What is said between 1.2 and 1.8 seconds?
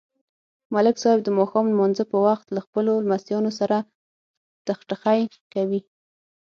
د ماښام